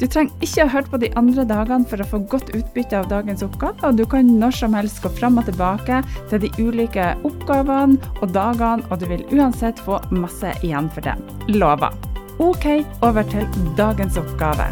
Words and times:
Du 0.00 0.06
trenger 0.08 0.32
ikke 0.40 0.64
å 0.64 0.70
høre 0.72 0.88
på 0.88 0.98
de 1.02 1.08
andre 1.20 1.42
dagene 1.44 1.84
for 1.88 2.00
å 2.00 2.06
få 2.08 2.22
godt 2.32 2.54
utbytte 2.56 2.96
av 3.02 3.10
dagens 3.10 3.44
oppgave, 3.44 3.76
og 3.84 3.98
du 3.98 4.06
kan 4.08 4.30
når 4.40 4.56
som 4.56 4.72
helst 4.72 5.02
gå 5.04 5.10
fram 5.18 5.36
og 5.36 5.44
tilbake 5.50 6.00
til 6.30 6.40
de 6.40 6.48
ulike 6.56 7.10
oppgavene 7.28 8.00
og 8.22 8.32
dagene, 8.32 8.86
og 8.88 9.02
du 9.02 9.10
vil 9.10 9.26
uansett 9.36 9.82
få 9.84 10.00
masse 10.14 10.54
igjen 10.64 10.88
for 10.94 11.04
det. 11.04 11.18
Lover. 11.52 11.92
OK, 12.40 12.80
over 13.04 13.28
til 13.28 13.44
dagens 13.76 14.16
oppgave. 14.16 14.70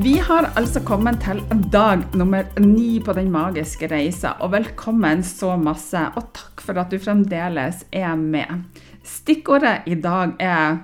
Vi 0.00 0.14
har 0.24 0.48
altså 0.56 0.80
kommet 0.86 1.20
til 1.20 1.42
dag 1.68 2.06
nummer 2.16 2.48
ni 2.62 3.00
på 3.04 3.12
Den 3.12 3.28
magiske 3.34 3.90
reisa, 3.92 4.38
og 4.40 4.54
velkommen 4.54 5.20
så 5.26 5.58
masse, 5.60 6.00
og 6.16 6.32
takk 6.32 6.64
for 6.64 6.80
at 6.80 6.88
du 6.88 6.96
fremdeles 7.02 7.84
er 7.92 8.14
med. 8.16 8.64
Stikkordet 9.06 9.88
i 9.88 9.96
dag 10.00 10.36
er 10.42 10.78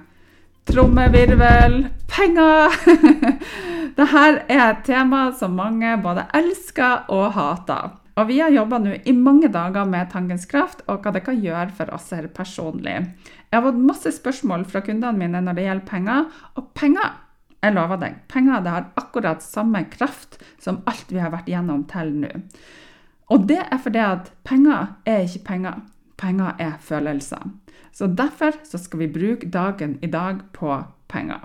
trommevirvel, 0.67 1.87
penger. 2.11 2.75
Dette 3.97 4.25
er 4.49 4.63
et 4.71 4.83
tema 4.87 5.29
som 5.37 5.57
mange 5.57 5.95
både 6.03 6.27
elsker 6.37 7.07
og 7.13 7.31
hater. 7.37 7.95
Og 8.17 8.31
vi 8.31 8.39
har 8.41 8.53
jobba 8.53 8.81
i 9.05 9.13
mange 9.13 9.51
dager 9.53 9.85
med 9.89 10.09
tankens 10.13 10.47
kraft 10.49 10.81
og 10.89 11.05
hva 11.05 11.13
det 11.13 11.23
kan 11.27 11.37
gjøre 11.37 11.69
for 11.77 11.93
oss 11.93 12.09
her 12.17 12.29
personlig. 12.33 12.97
Jeg 13.51 13.59
har 13.59 13.65
fått 13.67 13.83
masse 13.91 14.13
spørsmål 14.17 14.65
fra 14.71 14.81
kundene 14.85 15.21
mine 15.21 15.43
når 15.45 15.59
det 15.59 15.67
gjelder 15.67 15.89
penger, 15.91 16.31
og 16.57 16.71
penger 16.77 17.13
jeg 17.65 17.75
lover 17.75 18.01
deg, 18.01 18.17
penger 18.31 18.63
det 18.63 18.73
har 18.73 18.89
akkurat 19.01 19.45
samme 19.45 19.83
kraft 19.91 20.39
som 20.63 20.83
alt 20.89 21.13
vi 21.13 21.21
har 21.21 21.33
vært 21.35 21.49
gjennom 21.51 21.85
til 21.91 22.13
nå. 22.23 22.33
Og 23.33 23.47
det 23.49 23.59
er 23.65 23.81
fordi 23.83 24.03
at 24.05 24.31
penger 24.47 24.93
er 25.09 25.25
ikke 25.27 25.45
penger. 25.49 25.81
Penger 26.17 26.57
er 26.59 26.77
følelser. 26.81 27.51
Så 27.93 28.07
derfor 28.07 28.57
så 28.65 28.79
skal 28.79 28.99
vi 28.99 29.13
bruke 29.13 29.49
dagen 29.49 29.99
i 30.03 30.07
dag 30.07 30.41
på 30.53 30.83
penger. 31.09 31.41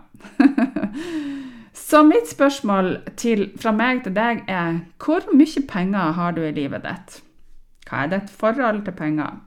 så 1.74 2.04
mitt 2.04 2.28
spørsmål 2.30 2.98
til, 3.16 3.52
fra 3.60 3.72
meg 3.72 4.04
til 4.04 4.16
deg 4.16 4.44
er 4.48 4.82
hvor 5.00 5.28
mye 5.34 5.66
penger 5.68 6.16
har 6.18 6.36
du 6.36 6.44
i 6.44 6.54
livet 6.56 6.84
ditt? 6.88 7.22
Hva 7.88 8.06
er 8.06 8.14
ditt 8.16 8.30
forhold 8.30 8.86
til 8.86 8.96
penger? 8.96 9.42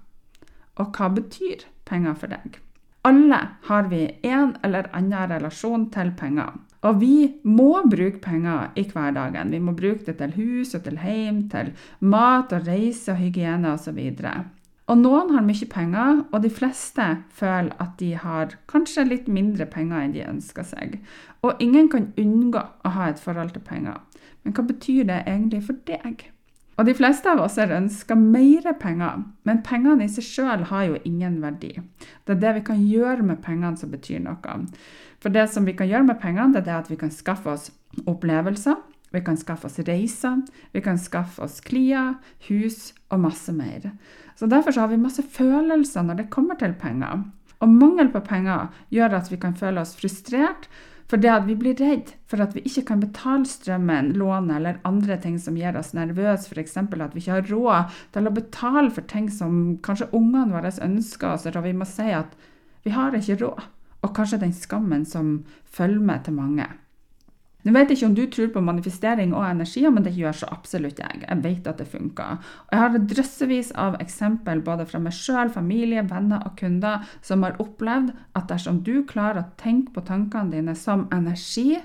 Og 0.81 0.97
hva 0.97 1.09
betyr 1.13 1.67
penger 1.85 2.17
for 2.19 2.33
deg? 2.33 2.61
Alle 3.05 3.41
har 3.69 3.89
vi 3.93 4.07
en 4.25 4.57
eller 4.65 4.89
annen 4.97 5.29
relasjon 5.31 5.91
til 5.93 6.13
penger. 6.17 6.57
Og 6.85 7.01
vi 7.01 7.17
må 7.45 7.83
bruke 7.89 8.21
penger 8.21 8.73
i 8.81 8.85
hverdagen. 8.89 9.53
Vi 9.53 9.61
må 9.61 9.73
bruke 9.77 10.05
det 10.07 10.17
til 10.21 10.35
hus 10.37 10.75
og 10.77 10.85
til 10.85 10.99
hjem, 11.01 11.47
til 11.53 11.73
mat 12.01 12.53
og 12.53 12.69
reise 12.69 13.13
og 13.13 13.21
hygiene 13.21 13.73
osv. 13.77 14.01
Og 14.85 15.01
noen 15.01 15.31
har 15.33 15.45
mye 15.47 15.67
penger, 15.71 16.19
og 16.29 16.43
de 16.45 16.51
fleste 16.53 17.07
føler 17.33 17.73
at 17.81 17.95
de 18.01 18.11
har 18.21 18.59
kanskje 18.69 19.07
litt 19.09 19.31
mindre 19.33 19.65
penger 19.71 20.03
enn 20.03 20.13
de 20.13 20.27
ønsker 20.27 20.67
seg. 20.69 20.99
Og 21.41 21.61
ingen 21.65 21.89
kan 21.93 22.11
unngå 22.21 22.61
å 22.61 22.93
ha 22.93 23.09
et 23.09 23.23
forhold 23.23 23.55
til 23.55 23.65
penger. 23.65 24.03
Men 24.45 24.53
hva 24.53 24.67
betyr 24.69 25.09
det 25.09 25.23
egentlig 25.25 25.63
for 25.65 25.81
deg? 25.89 26.27
Og 26.75 26.89
de 26.89 26.95
fleste 26.99 27.31
av 27.31 27.41
oss 27.45 27.57
har 27.61 27.73
ønska 27.73 28.17
mer 28.19 28.67
penger, 28.81 29.23
men 29.47 29.63
pengene 29.65 30.05
i 30.05 30.11
seg 30.11 30.27
sjøl 30.27 30.67
har 30.69 30.89
jo 30.89 31.01
ingen 31.07 31.39
verdi. 31.41 31.77
Det 32.27 32.35
er 32.35 32.41
det 32.43 32.55
vi 32.59 32.65
kan 32.67 32.81
gjøre 32.83 33.25
med 33.25 33.43
pengene 33.45 33.79
som 33.79 33.93
betyr 33.95 34.21
noe. 34.25 34.57
For 35.23 35.33
det 35.33 35.47
som 35.55 35.65
vi 35.65 35.77
kan 35.79 35.89
gjøre 35.89 36.09
med 36.11 36.21
pengene, 36.21 36.53
det 36.53 36.65
er 36.65 36.69
det 36.69 36.81
at 36.83 36.91
vi 36.91 36.99
kan 37.01 37.15
skaffe 37.15 37.55
oss 37.55 37.71
opplevelser, 38.11 38.83
vi 39.15 39.23
kan 39.25 39.39
skaffe 39.41 39.69
oss 39.71 39.79
reiser, 39.87 40.43
vi 40.75 40.83
kan 40.85 40.99
skaffe 41.01 41.43
oss 41.45 41.61
klær, 41.65 42.19
hus 42.49 42.93
og 43.11 43.23
masse 43.25 43.55
mer. 43.55 43.93
Så 44.35 44.51
Derfor 44.51 44.75
så 44.75 44.85
har 44.85 44.93
vi 44.93 45.01
masse 45.01 45.23
følelser 45.23 46.03
når 46.03 46.23
det 46.23 46.33
kommer 46.35 46.59
til 46.59 46.75
penger. 46.79 47.25
Og 47.63 47.71
mangel 47.71 48.11
på 48.13 48.21
penger 48.27 48.69
gjør 48.93 49.21
at 49.21 49.31
vi 49.33 49.39
kan 49.41 49.55
føle 49.57 49.81
oss 49.81 49.95
frustrert 49.97 50.69
for 51.11 51.21
det 51.21 51.31
at 51.31 51.45
vi 51.47 51.55
blir 51.59 51.77
redd 51.79 52.15
for 52.31 52.41
at 52.41 52.55
vi 52.57 52.63
ikke 52.65 52.87
kan 52.89 53.03
betale 53.03 53.45
strømmen, 53.49 54.15
lånet 54.19 54.57
eller 54.57 54.81
andre 54.89 55.19
ting 55.21 55.37
som 55.41 55.57
gjør 55.59 55.79
oss 55.83 55.93
nervøse, 55.97 56.49
f.eks. 56.49 56.77
at 56.81 57.15
vi 57.15 57.21
ikke 57.21 57.37
har 57.37 57.51
råd 57.51 57.99
til 58.17 58.29
å 58.29 58.35
betale 58.35 58.93
for 58.95 59.07
ting 59.11 59.29
som 59.33 59.77
kanskje 59.85 60.11
ungene 60.17 60.57
våre 60.57 60.73
ønsker 60.83 61.35
oss, 61.35 61.47
og 61.47 61.65
vi 61.67 61.75
må 61.77 61.89
si 61.89 62.09
at 62.09 62.33
vi 62.85 62.95
har 62.97 63.17
ikke 63.17 63.39
råd. 63.45 63.69
Og 64.05 64.13
kanskje 64.17 64.41
den 64.43 64.53
skammen 64.53 65.05
som 65.09 65.45
følger 65.65 66.01
med 66.05 66.25
til 66.25 66.37
mange. 66.37 66.67
Nå 67.65 67.73
vet 67.73 67.89
jeg 67.89 67.97
ikke 67.97 68.09
om 68.11 68.17
du 68.17 68.25
tror 68.29 68.51
på 68.53 68.63
manifestering 68.65 69.33
og 69.33 69.47
energier, 69.49 69.93
men 69.93 70.05
det 70.05 70.13
gjør 70.19 70.37
så 70.43 70.49
absolutt 70.53 70.99
jeg. 71.01 71.23
Jeg 71.23 71.41
vet 71.45 71.69
at 71.71 71.81
det 71.81 71.89
funker. 71.89 72.43
Og 72.67 72.75
jeg 72.77 72.83
har 72.83 72.99
drøssevis 73.15 73.71
av 73.81 73.97
eksempel 74.05 74.61
både 74.67 74.85
fra 74.91 75.01
meg 75.01 75.17
sjøl, 75.17 75.53
familie, 75.53 76.05
venner 76.11 76.45
og 76.45 76.59
kunder 76.61 77.09
som 77.25 77.47
har 77.47 77.57
opplevd 77.63 78.13
at 78.37 78.51
dersom 78.53 78.83
du 78.85 78.99
klarer 79.09 79.41
å 79.43 79.49
tenke 79.61 79.95
på 79.95 80.05
tankene 80.05 80.53
dine 80.53 80.77
som 80.77 81.07
energi, 81.15 81.81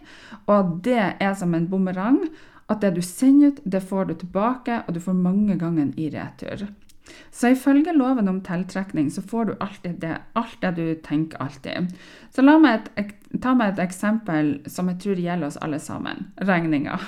og 0.52 0.80
det 0.84 1.00
er 1.16 1.34
som 1.40 1.56
en 1.56 1.70
bumerang, 1.72 2.26
at 2.70 2.84
det 2.84 2.94
du 2.98 3.02
sender 3.02 3.54
ut, 3.54 3.64
det 3.64 3.82
får 3.82 4.12
du 4.12 4.14
tilbake, 4.20 4.84
og 4.86 4.94
du 4.94 5.00
får 5.02 5.16
mange 5.18 5.56
ganger 5.58 5.96
i 5.98 6.12
retur. 6.14 6.68
Så 7.32 7.54
ifølge 7.54 7.94
loven 7.96 8.30
om 8.32 8.42
tiltrekning 8.46 9.10
så 9.12 9.22
får 9.22 9.46
du 9.46 9.54
alltid 9.60 10.00
det, 10.02 10.18
alt 10.40 10.58
det 10.62 10.72
du 10.78 10.96
tenker 11.06 11.42
alltid. 11.44 11.94
Så 12.36 12.46
la 12.46 12.58
meg 12.62 12.90
et, 13.00 13.14
ta 13.42 13.54
meg 13.58 13.74
et 13.74 13.84
eksempel 13.88 14.58
som 14.70 14.90
jeg 14.92 15.02
tror 15.04 15.22
gjelder 15.22 15.52
oss 15.52 15.60
alle 15.64 15.80
sammen. 15.84 16.30
Regninga. 16.42 17.00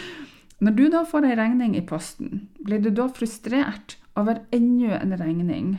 Når 0.64 0.74
du 0.74 0.84
da 0.90 1.04
får 1.06 1.28
ei 1.28 1.36
regning 1.38 1.76
i 1.78 1.84
posten, 1.86 2.48
blir 2.66 2.82
du 2.82 2.90
da 2.90 3.06
frustrert 3.14 3.94
over 4.18 4.42
enda 4.54 4.98
en 4.98 5.14
regning? 5.20 5.76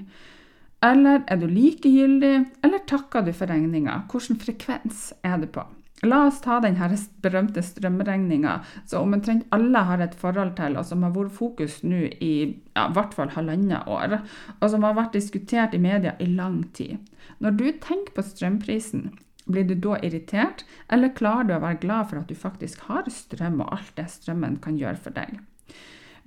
Eller 0.86 1.26
er 1.28 1.42
du 1.42 1.50
likegyldig, 1.52 2.36
eller 2.64 2.86
takker 2.88 3.26
du 3.26 3.34
for 3.36 3.52
regninga? 3.52 4.06
Hvilken 4.12 4.40
frekvens 4.40 5.10
er 5.28 5.42
du 5.42 5.50
på? 5.52 5.66
La 6.08 6.22
oss 6.30 6.40
ta 6.40 6.62
den 6.64 6.78
berømte 7.20 7.60
strømregninga 7.66 8.54
som 8.88 9.14
omtrent 9.14 9.48
alle 9.56 9.82
har 9.84 10.00
et 10.00 10.16
forhold 10.16 10.54
til, 10.56 10.78
og 10.80 10.86
som 10.88 11.04
har 11.04 11.12
vært 11.16 11.36
fokus 11.36 11.82
nå 11.84 12.06
i 12.24 12.34
ja, 12.78 12.86
hvert 12.96 13.16
fall 13.18 13.34
halvannet 13.36 13.88
år, 13.88 14.22
og 14.60 14.70
som 14.72 14.88
har 14.88 14.96
vært 14.96 15.18
diskutert 15.18 15.76
i 15.76 15.82
media 15.84 16.16
i 16.20 16.30
lang 16.32 16.62
tid. 16.78 17.04
Når 17.44 17.58
du 17.60 17.66
tenker 17.84 18.16
på 18.16 18.24
strømprisen, 18.24 19.10
blir 19.50 19.68
du 19.68 19.76
da 19.76 19.98
irritert, 20.06 20.64
eller 20.88 21.12
klarer 21.18 21.50
du 21.50 21.54
å 21.58 21.64
være 21.66 21.82
glad 21.84 22.10
for 22.12 22.22
at 22.22 22.32
du 22.32 22.38
faktisk 22.38 22.88
har 22.88 23.10
strøm, 23.12 23.60
og 23.60 23.74
alt 23.76 23.92
det 24.00 24.08
strømmen 24.14 24.60
kan 24.64 24.80
gjøre 24.80 25.04
for 25.04 25.16
deg? 25.16 25.42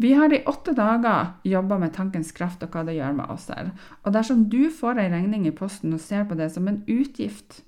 Vi 0.02 0.12
har 0.18 0.32
i 0.34 0.42
åtte 0.48 0.74
dager 0.76 1.34
jobba 1.46 1.78
med 1.78 1.94
tankens 1.94 2.32
kraft 2.34 2.64
og 2.64 2.74
hva 2.74 2.82
det 2.84 2.96
gjør 2.96 3.16
med 3.16 3.32
oss 3.32 3.48
her. 3.52 3.70
Og 4.02 4.12
dersom 4.16 4.48
du 4.50 4.66
får 4.72 4.98
ei 4.98 5.10
regning 5.12 5.46
i 5.46 5.54
posten 5.54 5.94
og 5.94 6.02
ser 6.02 6.24
på 6.28 6.36
det 6.36 6.50
som 6.52 6.68
en 6.68 6.80
utgift, 6.90 7.62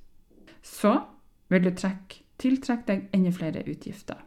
så 0.64 0.98
vil 1.54 1.68
du 1.68 1.72
trekke, 1.78 2.20
tiltrekke 2.42 2.88
deg 2.90 3.08
enda 3.16 3.32
flere 3.34 3.64
utgifter. 3.70 4.18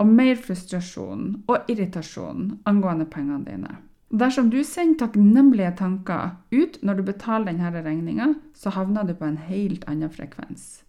Og 0.00 0.08
mer 0.08 0.38
frustrasjon 0.40 1.24
og 1.50 1.70
irritasjon 1.70 2.54
angående 2.68 3.06
pengene 3.10 3.44
dine. 3.44 3.76
Dersom 4.10 4.48
du 4.50 4.58
sender 4.66 5.04
takknemlige 5.04 5.70
tanker 5.78 6.32
ut 6.50 6.80
når 6.82 6.98
du 6.98 7.02
betaler 7.12 7.52
denne 7.52 7.84
regninga, 7.84 8.32
så 8.58 8.72
havner 8.74 9.06
du 9.06 9.14
på 9.14 9.28
en 9.28 9.38
helt 9.46 9.84
annen 9.90 10.10
frekvens. 10.10 10.82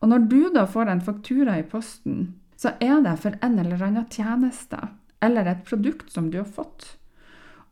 Og 0.00 0.10
når 0.10 0.26
du 0.32 0.40
da 0.54 0.66
får 0.66 0.90
en 0.90 1.04
faktura 1.04 1.60
i 1.60 1.66
posten, 1.68 2.34
så 2.56 2.74
er 2.82 3.04
det 3.04 3.18
for 3.22 3.36
en 3.44 3.58
eller 3.62 3.82
annen 3.86 4.08
tjeneste 4.10 4.80
eller 5.22 5.46
et 5.46 5.64
produkt 5.68 6.10
som 6.12 6.30
du 6.32 6.40
har 6.40 6.48
fått. 6.48 6.96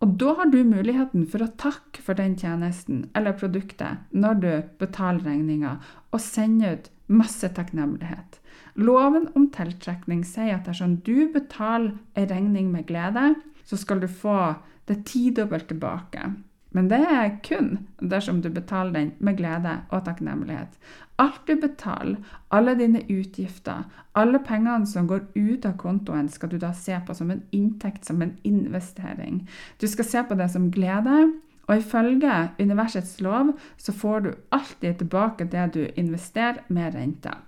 Og 0.05 0.15
da 0.21 0.35
har 0.39 0.51
du 0.53 0.61
muligheten 0.67 1.27
for 1.31 1.43
å 1.45 1.53
takke 1.61 2.03
for 2.05 2.19
den 2.19 2.37
tjenesten 2.39 3.07
eller 3.17 3.37
produktet 3.41 4.05
når 4.13 4.41
du 4.43 4.51
betaler 4.81 5.25
regninga, 5.25 5.79
og 6.13 6.23
sende 6.23 6.75
ut 6.77 6.91
masse 7.07 7.49
takknemlighet. 7.57 8.41
Loven 8.75 9.29
om 9.35 9.51
tiltrekning 9.55 10.25
sier 10.27 10.57
at 10.57 10.67
dersom 10.69 10.99
du 11.07 11.29
betaler 11.35 11.95
en 12.15 12.31
regning 12.31 12.73
med 12.73 12.89
glede, 12.89 13.35
så 13.65 13.79
skal 13.81 14.03
du 14.03 14.09
få 14.09 14.55
det 14.89 15.05
tidobbelt 15.09 15.69
tilbake. 15.69 16.33
Men 16.75 16.89
det 16.91 16.99
er 17.07 17.37
kun 17.47 17.87
dersom 18.03 18.41
du 18.43 18.49
betaler 18.51 18.93
den 18.97 19.13
med 19.23 19.37
glede 19.39 19.77
og 19.95 20.05
takknemlighet. 20.09 20.75
Alt 21.23 21.45
du 21.47 21.55
betaler, 21.63 22.17
alle 22.51 22.75
dine 22.75 23.05
utgifter, 23.07 23.85
alle 24.19 24.41
pengene 24.43 24.87
som 24.91 25.07
går 25.07 25.29
ut 25.37 25.67
av 25.69 25.77
kontoen, 25.79 26.27
skal 26.29 26.51
du 26.51 26.59
da 26.59 26.73
se 26.75 26.99
på 27.07 27.15
som 27.15 27.31
en 27.31 27.45
inntekt, 27.55 28.03
som 28.05 28.23
en 28.23 28.35
investering. 28.43 29.45
Du 29.79 29.87
skal 29.87 30.05
se 30.05 30.25
på 30.27 30.35
det 30.35 30.51
som 30.51 30.73
glede, 30.75 31.29
og 31.67 31.79
ifølge 31.79 32.37
universets 32.61 33.21
lov 33.25 33.55
så 33.81 33.93
får 33.93 34.21
du 34.21 34.31
alltid 34.53 34.99
tilbake 35.01 35.49
det 35.51 35.67
du 35.75 35.83
investerer 35.97 36.63
med 36.69 36.95
renta. 36.95 37.39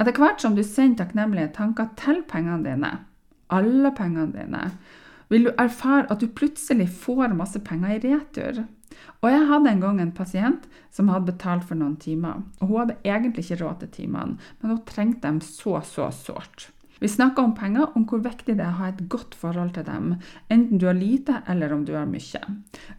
Etter 0.00 0.18
hvert 0.18 0.42
som 0.42 0.56
du 0.56 0.64
sender 0.66 1.04
takknemlige 1.04 1.52
tanker 1.54 1.92
til 2.00 2.22
pengene 2.28 2.64
dine, 2.64 2.92
alle 3.52 3.92
pengene 3.94 4.32
dine, 4.34 4.62
vil 5.30 5.48
du 5.48 5.52
erfare 5.58 6.08
at 6.10 6.20
du 6.20 6.28
plutselig 6.28 6.88
får 6.90 7.36
masse 7.36 7.60
penger 7.64 7.94
i 7.94 8.00
retur. 8.02 8.64
Og 9.22 9.30
jeg 9.30 9.46
hadde 9.48 9.70
en 9.70 9.80
gang 9.80 10.00
en 10.02 10.12
pasient 10.12 10.66
som 10.92 11.08
hadde 11.08 11.30
betalt 11.30 11.64
for 11.64 11.78
noen 11.78 11.96
timer. 11.96 12.42
og 12.60 12.68
Hun 12.68 12.80
hadde 12.80 12.98
egentlig 13.04 13.44
ikke 13.46 13.64
råd 13.64 13.80
til 13.80 13.92
timene, 13.96 14.38
men 14.60 14.74
hun 14.74 14.82
trengte 14.88 15.28
dem 15.28 15.40
så, 15.40 15.80
så 15.86 16.10
sårt. 16.10 16.70
Vi 17.02 17.08
snakker 17.08 17.42
om 17.42 17.54
penger, 17.54 17.88
om 17.98 18.04
hvor 18.06 18.20
viktig 18.22 18.54
det 18.54 18.62
er 18.62 18.76
å 18.76 18.78
ha 18.78 18.88
et 18.92 19.00
godt 19.10 19.32
forhold 19.34 19.72
til 19.74 19.82
dem, 19.88 20.12
enten 20.46 20.78
du 20.78 20.84
har 20.86 20.94
lite 20.94 21.40
eller 21.50 21.72
om 21.74 21.82
du 21.82 21.96
har 21.96 22.06
mye. 22.06 22.42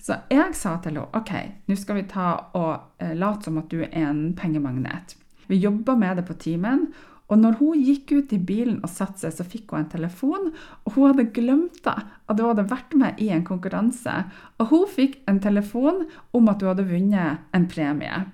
Så 0.04 0.18
jeg 0.28 0.58
sa 0.60 0.74
til 0.84 0.98
henne 0.98 1.06
ok, 1.16 1.32
nå 1.72 1.78
skal 1.80 2.02
vi 2.02 2.04
ta 2.12 2.26
og 2.60 3.00
eh, 3.00 3.14
late 3.16 3.48
som 3.48 3.62
at 3.62 3.72
du 3.72 3.80
er 3.86 3.96
en 4.04 4.34
pengemagnet. 4.36 5.16
Vi 5.48 5.62
jobba 5.64 5.96
med 5.96 6.20
det 6.20 6.28
på 6.28 6.36
timen, 6.36 6.90
og 7.32 7.40
når 7.40 7.56
hun 7.62 7.80
gikk 7.88 8.12
ut 8.12 8.36
i 8.36 8.44
bilen 8.44 8.82
og 8.84 8.92
satte 8.92 9.24
seg, 9.24 9.38
så 9.38 9.48
fikk 9.48 9.72
hun 9.72 9.86
en 9.86 9.92
telefon, 9.96 10.52
og 10.84 10.98
hun 10.98 11.14
hadde 11.14 11.30
glemt 11.40 11.80
det, 11.88 11.96
at 12.28 12.36
hun 12.36 12.50
hadde 12.50 12.70
vært 12.76 13.00
med 13.00 13.24
i 13.24 13.32
en 13.32 13.48
konkurranse. 13.48 14.20
Og 14.60 14.68
hun 14.76 14.88
fikk 14.92 15.22
en 15.32 15.40
telefon 15.40 16.10
om 16.36 16.52
at 16.52 16.60
hun 16.60 16.74
hadde 16.74 16.92
vunnet 16.92 17.56
en 17.56 17.72
premie. 17.72 18.26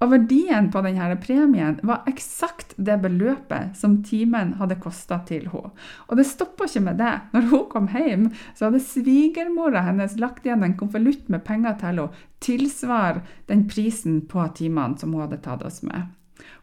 Og 0.00 0.08
verdien 0.14 0.70
på 0.72 0.80
denne 0.80 1.16
premien 1.20 1.74
var 1.84 2.06
eksakt 2.08 2.72
det 2.80 2.96
beløpet 3.02 3.76
som 3.76 3.98
timen 4.06 4.54
hadde 4.56 4.78
kosta 4.80 5.18
til 5.28 5.50
henne. 5.52 5.74
Og 6.08 6.16
det 6.16 6.24
stoppa 6.28 6.64
ikke 6.68 6.84
med 6.86 7.00
det. 7.02 7.12
Når 7.34 7.48
hun 7.50 7.66
kom 7.72 7.90
hjem, 7.92 8.30
så 8.56 8.68
hadde 8.68 8.80
svigermora 8.80 9.84
hennes 9.90 10.16
lagt 10.20 10.48
igjen 10.48 10.64
en 10.64 10.78
konvolutt 10.80 11.28
med 11.28 11.44
penger 11.44 11.76
til 11.76 11.90
henne, 11.90 12.08
tilsvar 12.40 13.20
den 13.50 13.66
prisen 13.68 14.22
på 14.30 14.46
timene 14.56 14.96
som 14.96 15.12
hun 15.12 15.26
hadde 15.26 15.42
tatt 15.44 15.66
oss 15.68 15.82
med. 15.84 16.08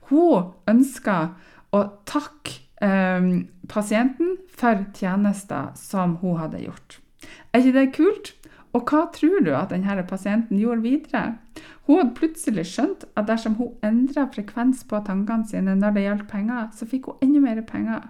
Hun 0.09 0.55
ønska 0.65 1.19
å 1.75 1.83
takke 2.09 2.57
eh, 2.81 3.29
pasienten 3.69 4.37
for 4.49 4.81
tjenester 4.97 5.75
som 5.77 6.17
hun 6.23 6.41
hadde 6.41 6.63
gjort. 6.65 6.97
Er 7.53 7.61
ikke 7.61 7.77
det 7.77 7.89
kult? 7.93 8.33
Og 8.75 8.89
hva 8.89 9.07
tror 9.13 9.41
du 9.45 9.53
at 9.57 9.71
denne 9.73 10.03
pasienten 10.09 10.59
gjorde 10.59 10.83
videre? 10.83 11.37
Hun 11.87 12.01
hadde 12.01 12.17
plutselig 12.17 12.65
skjønt 12.67 13.05
at 13.15 13.29
dersom 13.29 13.55
hun 13.55 13.75
endra 13.85 14.25
frekvens 14.33 14.83
på 14.89 14.99
tankene 15.07 15.47
sine 15.47 15.75
når 15.79 15.95
det 15.95 16.03
gjaldt 16.03 16.27
penger, 16.31 16.67
så 16.75 16.87
fikk 16.89 17.07
hun 17.07 17.21
enda 17.23 17.43
mer 17.45 17.61
penger. 17.69 18.09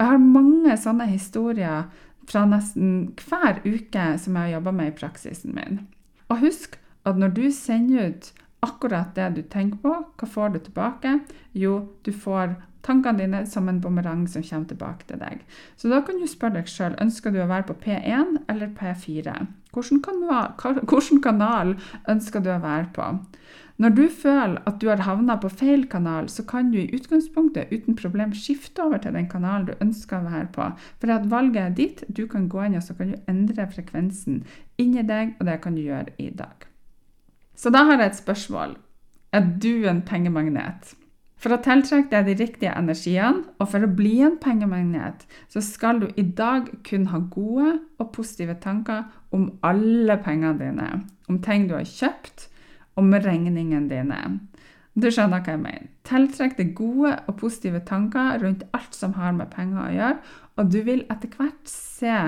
Jeg 0.00 0.10
har 0.10 0.18
mange 0.18 0.76
sånne 0.82 1.06
historier 1.06 1.84
fra 2.26 2.42
nesten 2.50 3.12
hver 3.22 3.60
uke 3.62 4.06
som 4.18 4.34
jeg 4.34 4.48
har 4.48 4.56
jobba 4.56 4.72
med 4.74 4.90
i 4.90 4.96
praksisen 4.98 5.54
min. 5.54 5.84
Og 6.30 6.42
husk 6.42 6.78
at 7.06 7.18
når 7.18 7.34
du 7.36 7.44
sender 7.54 8.10
ut 8.10 8.32
akkurat 8.62 9.14
det 9.14 9.30
du 9.36 9.42
tenker 9.42 9.80
på, 9.82 9.94
hva 10.18 10.28
får 10.28 10.54
du 10.54 10.60
tilbake? 10.62 11.16
Jo, 11.58 11.80
du 12.06 12.12
får 12.14 12.54
tankene 12.86 13.22
dine 13.22 13.42
som 13.46 13.68
en 13.68 13.80
bumerang 13.82 14.26
som 14.30 14.42
kommer 14.42 14.70
tilbake 14.70 15.06
til 15.08 15.20
deg. 15.22 15.42
Så 15.78 15.90
da 15.90 16.02
kan 16.06 16.18
du 16.18 16.26
spørre 16.30 16.60
deg 16.60 16.70
sjøl 16.70 16.96
ønsker 17.02 17.34
du 17.34 17.42
å 17.42 17.50
være 17.50 17.68
på 17.70 17.78
P1 17.84 18.38
eller 18.50 18.72
P4. 18.78 19.34
Hvilken 19.72 21.22
kanal, 21.24 21.76
ønsker 22.10 22.42
du 22.44 22.50
å 22.52 22.62
være 22.62 22.90
på? 22.94 23.12
Når 23.82 23.94
du 23.96 24.02
føler 24.14 24.58
at 24.68 24.76
du 24.82 24.88
har 24.90 25.00
havna 25.06 25.38
på 25.40 25.48
feil 25.50 25.86
kanal, 25.90 26.28
så 26.30 26.44
kan 26.46 26.68
du 26.70 26.78
i 26.78 26.90
utgangspunktet 26.94 27.72
uten 27.72 27.96
problem 27.98 28.34
skifte 28.36 28.84
over 28.84 29.00
til 29.02 29.16
den 29.16 29.30
kanalen 29.32 29.70
du 29.70 29.72
ønsker 29.80 30.20
å 30.20 30.28
være 30.28 30.50
på. 30.54 30.68
For 31.00 31.14
at 31.14 31.30
valget 31.32 31.62
er 31.64 31.78
ditt. 31.78 32.04
Du 32.06 32.26
kan 32.30 32.50
gå 32.52 32.66
inn 32.66 32.76
og 32.78 32.84
så 32.86 32.94
kan 32.98 33.14
du 33.14 33.32
endre 33.32 33.66
frekvensen 33.72 34.44
inni 34.78 35.02
deg, 35.08 35.34
og 35.40 35.48
det 35.48 35.62
kan 35.64 35.74
du 35.78 35.82
gjøre 35.82 36.14
i 36.20 36.30
dag. 36.36 36.71
Så 37.62 37.70
da 37.70 37.84
har 37.86 38.00
jeg 38.00 38.10
et 38.10 38.18
spørsmål. 38.18 38.74
Er 39.32 39.46
du 39.62 39.86
en 39.86 40.02
pengemagnet? 40.02 40.96
For 41.42 41.54
å 41.54 41.60
tiltrekke 41.62 42.10
deg 42.10 42.26
de 42.26 42.34
riktige 42.38 42.72
energiene, 42.78 43.44
og 43.58 43.70
for 43.70 43.82
å 43.82 43.90
bli 43.90 44.16
en 44.26 44.36
pengemagnet, 44.42 45.24
så 45.50 45.62
skal 45.62 46.02
du 46.02 46.08
i 46.18 46.24
dag 46.38 46.68
kun 46.86 47.08
ha 47.10 47.22
gode 47.30 47.76
og 48.02 48.12
positive 48.14 48.58
tanker 48.62 49.04
om 49.34 49.48
alle 49.66 50.18
pengene 50.22 50.58
dine. 50.58 50.88
Om 51.30 51.38
ting 51.42 51.68
du 51.70 51.76
har 51.78 51.86
kjøpt, 51.86 52.48
om 52.98 53.14
regningene 53.14 53.88
dine. 53.90 54.20
Du 54.94 55.08
skjønner 55.08 55.40
hva 55.40 55.54
jeg 55.54 55.62
mener. 55.62 55.86
Tiltrekk 56.06 56.58
deg 56.58 56.74
gode 56.76 57.14
og 57.30 57.38
positive 57.40 57.80
tanker 57.88 58.42
rundt 58.42 58.66
alt 58.76 58.94
som 58.94 59.14
har 59.16 59.32
med 59.38 59.54
penger 59.54 59.86
å 59.86 59.92
gjøre, 59.96 60.18
og 60.58 60.74
du 60.74 60.82
vil 60.84 61.06
etter 61.10 61.30
hvert 61.38 61.70
se 61.70 62.18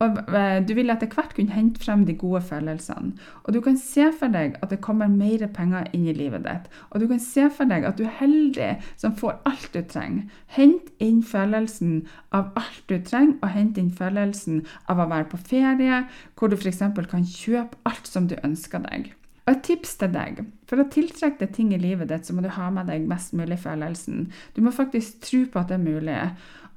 og 0.00 0.18
eh, 0.32 0.58
du 0.64 0.72
vil 0.76 0.92
etter 0.92 1.10
hvert 1.12 1.34
kunne 1.36 1.52
hente 1.52 1.82
frem 1.82 2.06
de 2.08 2.14
gode 2.16 2.40
følelsene. 2.48 3.12
Og 3.44 3.52
du 3.54 3.60
kan 3.64 3.76
se 3.76 4.06
for 4.16 4.32
deg 4.32 4.56
at 4.64 4.72
det 4.72 4.80
kommer 4.84 5.12
mer 5.12 5.44
penger 5.52 5.90
inn 5.96 6.06
i 6.08 6.16
livet 6.16 6.46
ditt. 6.46 6.70
Og 6.90 7.02
du 7.02 7.06
kan 7.10 7.20
se 7.20 7.50
for 7.52 7.68
deg 7.68 7.84
at 7.84 8.00
du 8.00 8.06
er 8.08 8.16
heldig 8.22 8.70
som 9.00 9.16
får 9.20 9.36
alt 9.50 9.68
du 9.76 9.82
trenger. 9.84 10.24
Hent 10.56 10.88
inn 11.04 11.20
følelsen 11.22 12.06
av 12.32 12.52
alt 12.56 12.82
du 12.88 12.96
trenger, 13.04 13.36
og 13.42 13.52
hent 13.52 13.78
inn 13.80 13.92
følelsen 13.92 14.64
av 14.88 15.04
å 15.04 15.08
være 15.10 15.28
på 15.30 15.44
ferie, 15.52 16.04
hvor 16.34 16.48
du 16.48 16.56
f.eks. 16.56 16.84
kan 17.10 17.26
kjøpe 17.28 17.80
alt 17.84 18.08
som 18.08 18.28
du 18.30 18.38
ønsker 18.40 18.86
deg. 18.88 19.12
Et 19.50 19.62
tips 19.66 19.96
til 19.98 20.12
deg. 20.14 20.44
For 20.70 20.78
å 20.78 20.86
tiltrekke 20.92 21.42
deg 21.42 21.54
ting 21.56 21.72
i 21.74 21.80
livet 21.80 22.10
ditt, 22.12 22.26
så 22.26 22.36
må 22.36 22.44
du 22.44 22.50
ha 22.54 22.68
med 22.70 22.86
deg 22.90 23.08
mest 23.10 23.34
mulig 23.34 23.58
følelsen. 23.58 24.28
Du 24.54 24.62
må 24.62 24.70
faktisk 24.74 25.24
tro 25.26 25.42
på 25.50 25.62
at 25.62 25.72
det 25.72 25.80
er 25.80 25.86
mulig. 25.86 26.18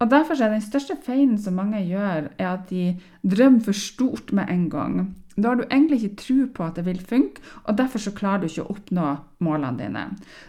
Og 0.01 0.09
Derfor 0.09 0.39
er 0.41 0.51
den 0.51 0.63
største 0.63 0.97
feilen 1.05 1.37
som 1.39 1.59
mange 1.59 1.83
gjør, 1.85 2.31
er 2.37 2.49
at 2.49 2.65
de 2.71 2.95
drømmer 3.21 3.61
for 3.67 3.77
stort 3.77 4.33
med 4.33 4.49
en 4.49 4.65
gang. 4.73 4.97
Da 5.35 5.49
har 5.49 5.57
du 5.57 5.63
egentlig 5.65 6.03
ikke 6.03 6.19
tro 6.21 6.47
på 6.53 6.65
at 6.65 6.77
det 6.77 6.85
vil 6.85 6.99
funke, 7.01 7.41
og 7.63 7.77
derfor 7.77 8.01
så 8.03 8.13
klarer 8.13 8.43
du 8.43 8.51
ikke 8.51 8.65
å 8.65 8.75
oppnå 8.75 9.07
målene 9.43 9.79
dine. 9.79 10.03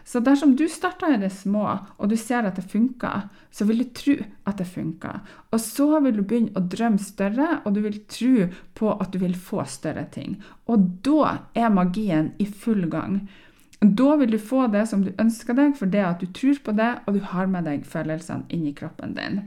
Så 0.05 0.21
dersom 0.25 0.53
du 0.59 0.67
starter 0.69 1.15
i 1.15 1.21
det 1.23 1.33
små, 1.33 1.65
og 1.97 2.11
du 2.11 2.17
ser 2.21 2.45
at 2.45 2.59
det 2.61 2.67
funker, 2.69 3.31
så 3.55 3.67
vil 3.69 3.81
du 3.81 3.87
tro 3.97 4.19
at 4.45 4.61
det 4.61 4.69
funker. 4.69 5.23
Og 5.55 5.63
så 5.63 5.89
vil 6.05 6.19
du 6.19 6.23
begynne 6.23 6.53
å 6.59 6.67
drømme 6.75 7.01
større, 7.01 7.63
og 7.65 7.77
du 7.77 7.81
vil 7.87 8.03
tro 8.11 8.51
på 8.77 8.93
at 8.99 9.15
du 9.15 9.21
vil 9.23 9.39
få 9.39 9.65
større 9.71 10.05
ting. 10.13 10.37
Og 10.69 10.91
da 11.07 11.39
er 11.57 11.73
magien 11.73 12.35
i 12.39 12.47
full 12.47 12.89
gang. 12.93 13.23
Da 13.81 14.15
vil 14.21 14.33
du 14.33 14.39
få 14.41 14.67
det 14.73 14.87
som 14.89 15.03
du 15.05 15.13
ønsker 15.21 15.57
deg, 15.57 15.75
for 15.77 15.91
det 15.91 16.05
at 16.05 16.21
du 16.23 16.29
tror 16.33 16.61
på 16.65 16.77
det, 16.77 16.93
og 17.05 17.17
du 17.17 17.25
har 17.33 17.49
med 17.51 17.69
deg 17.69 17.89
følelsene 17.89 18.49
inni 18.53 18.73
kroppen 18.77 19.17
din. 19.17 19.45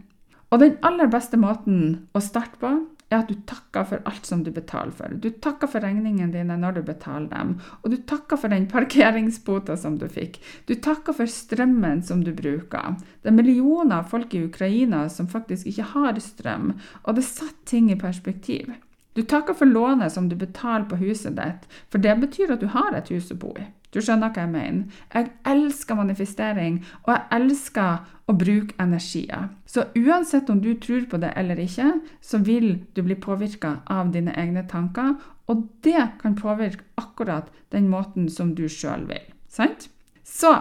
Og 0.51 0.61
den 0.61 0.77
aller 0.85 1.09
beste 1.11 1.39
måten 1.39 2.07
å 2.15 2.21
starte 2.23 2.59
på, 2.61 2.69
er 3.09 3.21
at 3.21 3.29
du 3.31 3.35
takker 3.47 3.85
for 3.87 4.09
alt 4.09 4.25
som 4.27 4.43
du 4.43 4.49
betaler 4.51 4.91
for. 4.95 5.13
Du 5.23 5.29
takker 5.43 5.69
for 5.71 5.83
regningene 5.83 6.33
dine 6.33 6.57
når 6.59 6.77
du 6.77 6.81
betaler 6.89 7.29
dem, 7.31 7.53
og 7.81 7.93
du 7.93 7.97
takker 8.09 8.39
for 8.39 8.51
den 8.53 8.67
parkeringsbota 8.71 9.77
som 9.79 9.97
du 10.01 10.07
fikk. 10.11 10.41
Du 10.67 10.75
takker 10.75 11.15
for 11.15 11.31
strømmen 11.31 12.03
som 12.03 12.23
du 12.25 12.33
bruker. 12.35 12.97
Det 13.21 13.31
er 13.31 13.37
millioner 13.37 14.01
av 14.01 14.11
folk 14.11 14.35
i 14.35 14.43
Ukraina 14.47 15.05
som 15.13 15.31
faktisk 15.31 15.69
ikke 15.71 15.91
har 15.93 16.19
strøm, 16.23 16.73
og 17.05 17.15
det 17.15 17.25
setter 17.27 17.63
ting 17.67 17.91
i 17.91 17.99
perspektiv. 17.99 18.73
Du 19.17 19.23
takker 19.25 19.55
for 19.57 19.65
lånet 19.65 20.13
som 20.13 20.27
du 20.29 20.35
betaler 20.37 20.85
på 20.89 20.99
huset 20.99 21.39
ditt, 21.39 21.63
for 21.89 22.03
det 22.03 22.19
betyr 22.21 22.53
at 22.53 22.61
du 22.61 22.69
har 22.69 22.93
et 22.93 23.09
hus 23.09 23.31
å 23.33 23.39
bo 23.39 23.55
i. 23.57 23.65
Du 23.93 24.01
skjønner 24.03 24.33
hva 24.33 24.43
jeg 24.43 24.51
mener? 24.51 25.01
Jeg 25.13 25.31
elsker 25.47 25.97
manifestering, 25.97 26.81
og 27.05 27.13
jeg 27.13 27.23
elsker 27.39 28.05
å 28.27 28.35
bruke 28.35 28.75
energier. 28.83 29.47
Så 29.65 29.87
uansett 29.95 30.49
om 30.51 30.59
du 30.63 30.73
tror 30.83 31.07
på 31.09 31.19
det 31.21 31.31
eller 31.39 31.59
ikke, 31.63 31.93
så 32.21 32.41
vil 32.43 32.83
du 32.93 33.03
bli 33.05 33.15
påvirka 33.15 33.77
av 33.87 34.11
dine 34.15 34.35
egne 34.35 34.65
tanker, 34.67 35.15
og 35.47 35.67
det 35.85 36.03
kan 36.21 36.35
påvirke 36.35 36.83
akkurat 36.99 37.47
den 37.71 37.87
måten 37.89 38.27
som 38.29 38.51
du 38.55 38.67
sjøl 38.67 39.07
vil. 39.07 39.23
Sant? 39.47 39.87
Så 40.27 40.51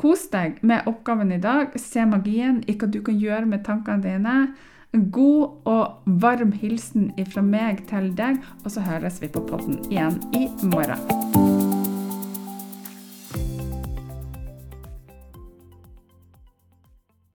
kos 0.00 0.30
deg 0.32 0.62
med 0.64 0.88
oppgaven 0.88 1.32
i 1.36 1.40
dag. 1.42 1.76
Se 1.76 2.06
magien 2.08 2.62
i 2.64 2.76
hva 2.80 2.88
du 2.88 3.02
kan 3.04 3.20
gjøre 3.20 3.52
med 3.52 3.66
tankene 3.68 4.00
dine. 4.06 4.36
God 4.90 5.68
og 5.70 6.16
varm 6.24 6.56
hilsen 6.56 7.12
fra 7.30 7.44
meg 7.46 7.84
til 7.92 8.10
deg, 8.16 8.40
og 8.64 8.74
så 8.74 8.82
høres 8.88 9.20
vi 9.22 9.30
på 9.30 9.44
podden 9.46 9.78
igjen 9.92 10.18
i 10.34 10.48
morgen. 10.72 11.49